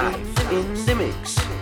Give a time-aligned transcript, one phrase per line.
[0.00, 1.57] Live in the mix.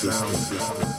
[0.00, 0.89] system.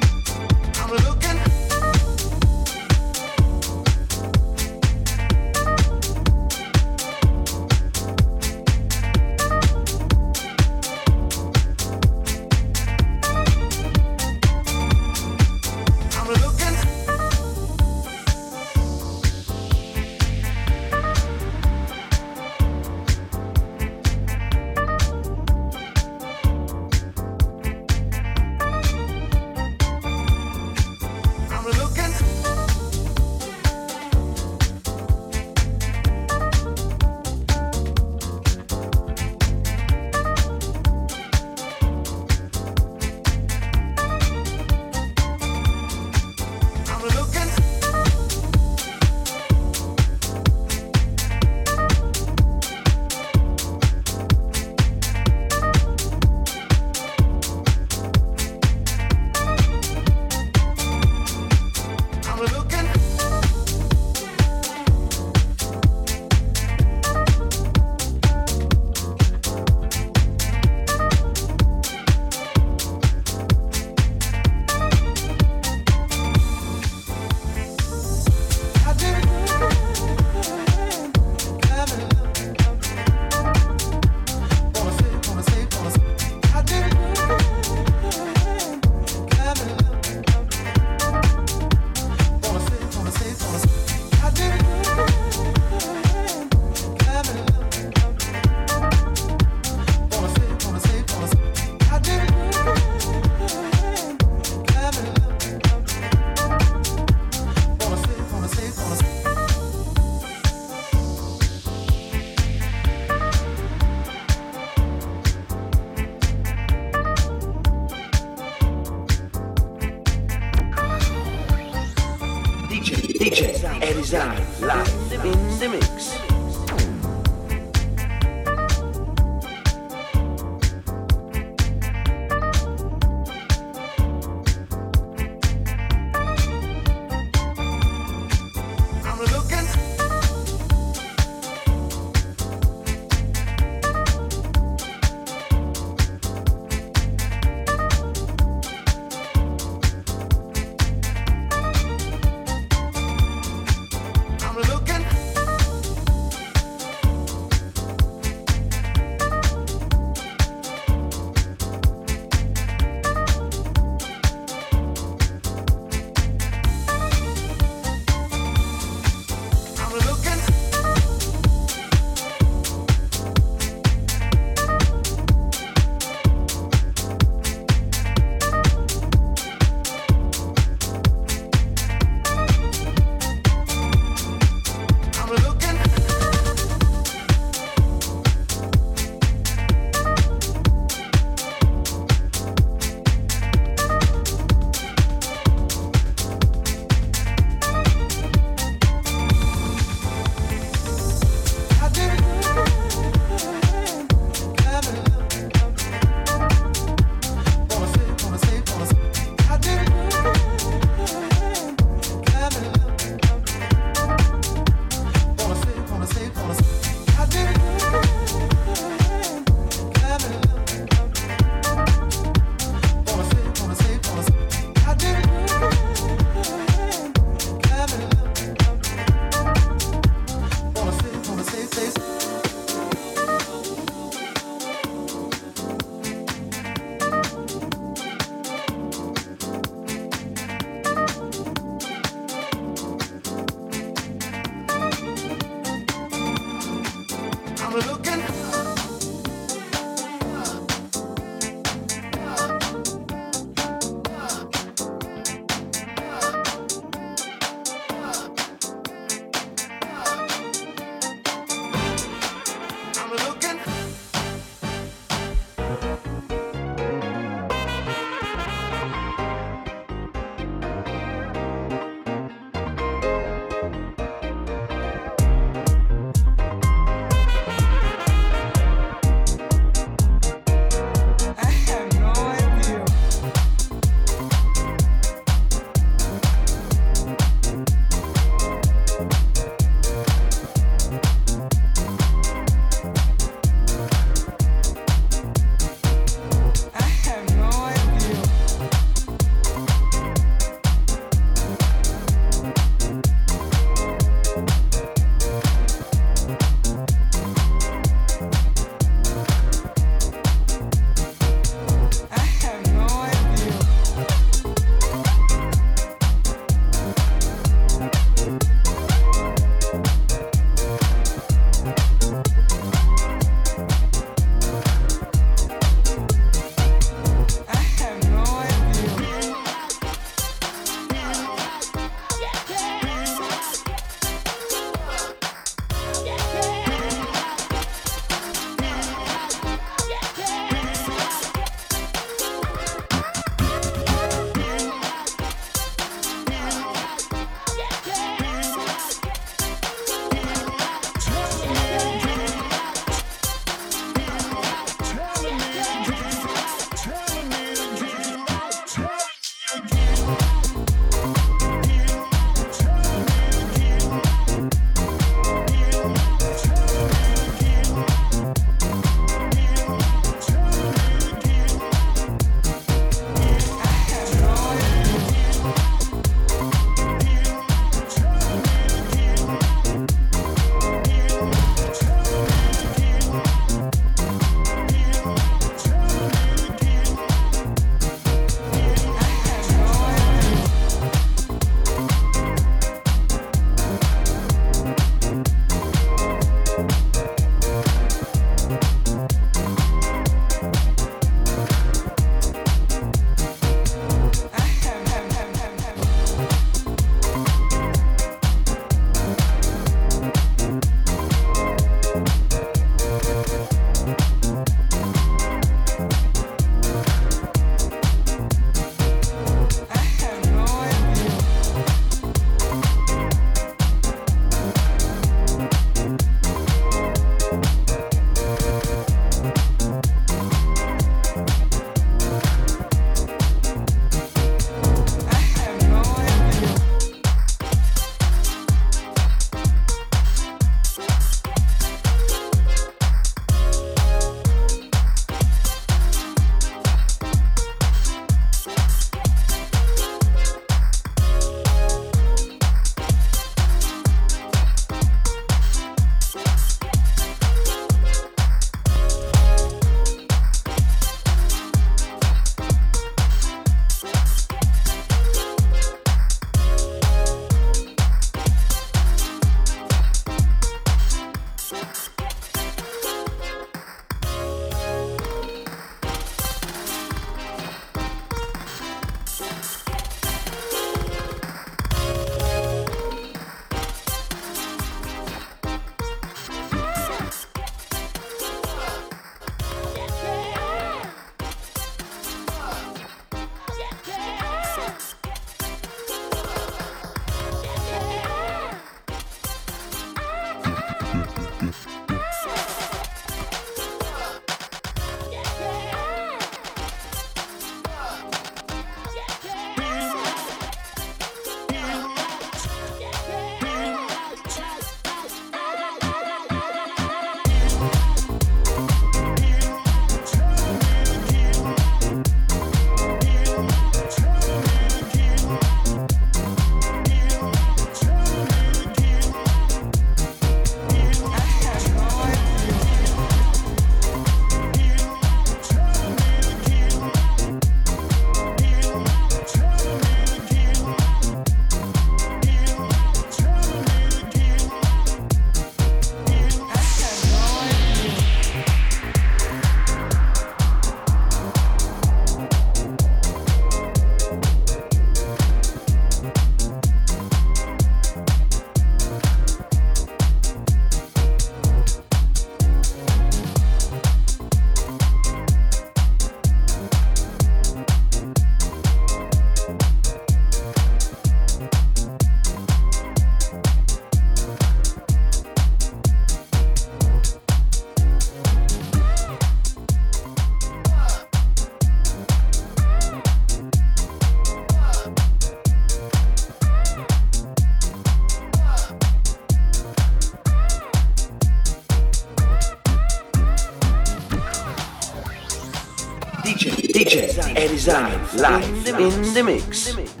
[597.41, 600.00] DJ, DJ Erisani live in the mix.